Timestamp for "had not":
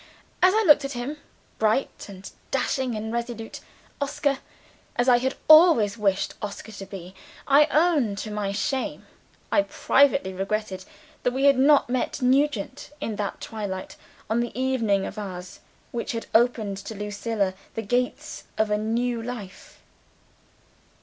11.43-11.87